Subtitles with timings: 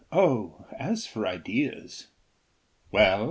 [0.11, 2.07] "Oh, as for ideas"
[2.91, 3.19] "Well?"